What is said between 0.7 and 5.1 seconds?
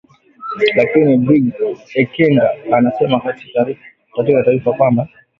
Lakini Brig Ekenge amesema katika taarifa kwamba